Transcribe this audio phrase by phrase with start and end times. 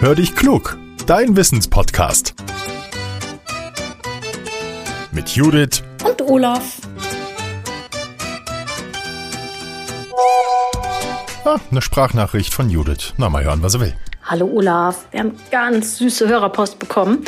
[0.00, 2.32] Hör dich klug, dein Wissenspodcast.
[5.10, 6.76] Mit Judith und Olaf.
[11.44, 13.12] Ah, eine Sprachnachricht von Judith.
[13.16, 13.94] Na, mal hören, was er will.
[14.22, 17.24] Hallo Olaf, wir haben ganz süße Hörerpost bekommen.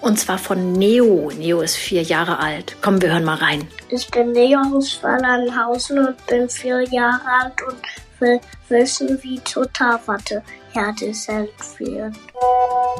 [0.00, 1.32] Und zwar von Neo.
[1.36, 2.76] Neo ist vier Jahre alt.
[2.82, 3.66] Komm, wir hören mal rein.
[3.88, 7.82] Ich bin Neo aus Wallernhausen und bin vier Jahre alt und
[8.20, 12.14] will wissen, wie Totterwatte hergestellt wird.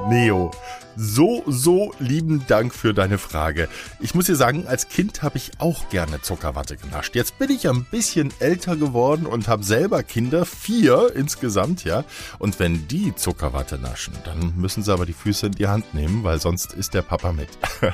[0.09, 0.51] Neo,
[0.97, 3.69] so, so lieben Dank für deine Frage.
[4.01, 7.15] Ich muss dir sagen, als Kind habe ich auch gerne Zuckerwatte genascht.
[7.15, 12.05] Jetzt bin ich ein bisschen älter geworden und habe selber Kinder, vier insgesamt, ja.
[12.39, 16.25] Und wenn die Zuckerwatte naschen, dann müssen sie aber die Füße in die Hand nehmen,
[16.25, 17.49] weil sonst ist der Papa mit.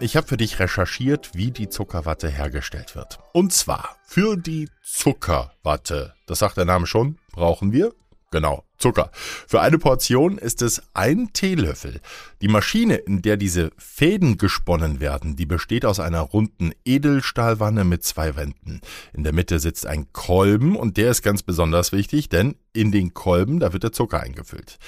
[0.00, 3.18] Ich habe für dich recherchiert, wie die Zuckerwatte hergestellt wird.
[3.32, 7.92] Und zwar für die Zuckerwatte, das sagt der Name schon, brauchen wir
[8.30, 9.10] Genau, Zucker.
[9.12, 12.00] Für eine Portion ist es ein Teelöffel.
[12.40, 18.04] Die Maschine, in der diese Fäden gesponnen werden, die besteht aus einer runden Edelstahlwanne mit
[18.04, 18.80] zwei Wänden.
[19.12, 23.14] In der Mitte sitzt ein Kolben und der ist ganz besonders wichtig, denn in den
[23.14, 24.78] Kolben, da wird der Zucker eingefüllt.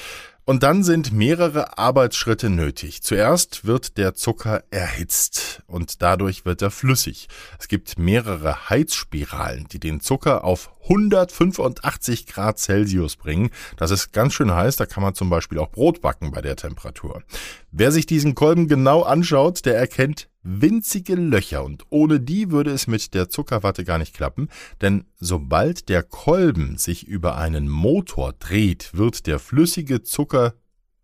[0.51, 3.05] Und dann sind mehrere Arbeitsschritte nötig.
[3.05, 7.29] Zuerst wird der Zucker erhitzt und dadurch wird er flüssig.
[7.61, 13.51] Es gibt mehrere Heizspiralen, die den Zucker auf 185 Grad Celsius bringen.
[13.77, 16.57] Das ist ganz schön heiß, da kann man zum Beispiel auch Brot backen bei der
[16.57, 17.23] Temperatur.
[17.71, 22.87] Wer sich diesen Kolben genau anschaut, der erkennt winzige Löcher und ohne die würde es
[22.87, 24.49] mit der Zuckerwatte gar nicht klappen,
[24.81, 30.55] denn sobald der Kolben sich über einen Motor dreht, wird der flüssige Zucker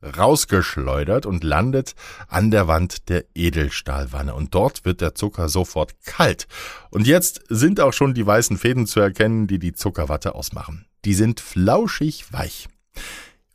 [0.03, 1.95] rausgeschleudert und landet
[2.29, 6.47] an der Wand der Edelstahlwanne und dort wird der Zucker sofort kalt.
[6.91, 10.87] Und jetzt sind auch schon die weißen Fäden zu erkennen, die die Zuckerwatte ausmachen.
[11.05, 12.69] Die sind flauschig weich.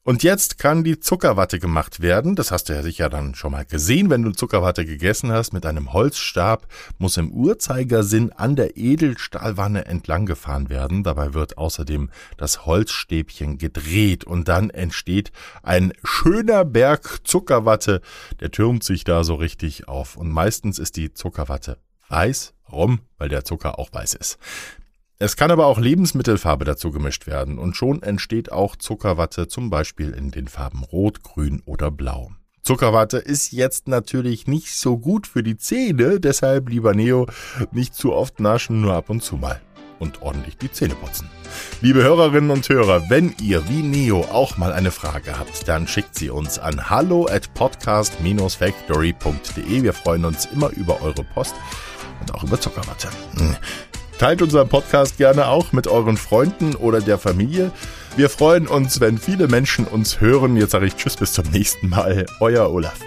[0.04, 2.36] Und jetzt kann die Zuckerwatte gemacht werden.
[2.36, 5.54] Das hast du ja sicher dann schon mal gesehen, wenn du Zuckerwatte gegessen hast.
[5.54, 6.68] Mit einem Holzstab
[6.98, 11.04] muss im Uhrzeigersinn an der Edelstahlwanne entlang gefahren werden.
[11.04, 15.32] Dabei wird außerdem das Holzstäbchen gedreht und dann entsteht
[15.62, 18.02] ein schöner Berg Zuckerwatte.
[18.40, 20.18] Der türmt sich da so richtig auf.
[20.18, 21.78] Und meistens ist die Zuckerwatte
[22.10, 22.56] weiß.
[22.66, 23.02] Warum?
[23.20, 24.40] Weil der Zucker auch weiß ist.
[25.24, 30.14] Es kann aber auch Lebensmittelfarbe dazu gemischt werden und schon entsteht auch Zuckerwatte zum Beispiel
[30.14, 32.32] in den Farben Rot, Grün oder Blau.
[32.64, 37.28] Zuckerwatte ist jetzt natürlich nicht so gut für die Zähne, deshalb lieber Neo
[37.72, 39.62] nicht zu oft naschen, nur ab und zu mal
[40.00, 41.30] und ordentlich die Zähne putzen.
[41.82, 46.16] Liebe Hörerinnen und Hörer, wenn ihr wie Neo auch mal eine Frage habt, dann schickt
[46.16, 49.84] sie uns an hallo at podcast-factory.de.
[49.84, 51.54] Wir freuen uns immer über eure Post
[52.22, 53.10] und auch über Zuckerwatte.
[54.22, 57.72] Teilt unseren Podcast gerne auch mit euren Freunden oder der Familie.
[58.16, 60.56] Wir freuen uns, wenn viele Menschen uns hören.
[60.58, 62.28] Jetzt sage ich Tschüss bis zum nächsten Mal.
[62.40, 63.00] Euer Olaf.